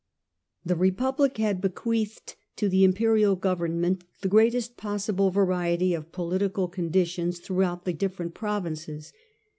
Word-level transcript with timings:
The 0.65 0.75
Republic 0.75 1.37
had 1.37 1.61
bequeathed 1.61 2.33
to 2.55 2.67
the 2.67 2.83
imperial 2.83 3.35
govern 3.35 3.79
ment 3.79 4.03
the 4.21 4.27
greatest 4.29 4.75
possible 4.75 5.29
variety 5.29 5.93
of 5.93 6.11
political 6.11 6.67
conditions 6.67 7.37
throughout 7.37 7.85
the 7.85 7.93
different 7.93 8.33
provinces. 8.33 9.13